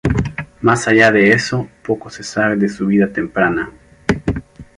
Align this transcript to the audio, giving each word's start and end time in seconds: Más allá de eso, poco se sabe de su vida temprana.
Más 0.61 0.87
allá 0.87 1.11
de 1.11 1.31
eso, 1.31 1.69
poco 1.85 2.09
se 2.09 2.23
sabe 2.23 2.55
de 2.55 2.69
su 2.69 2.87
vida 2.87 3.13
temprana. 3.13 3.71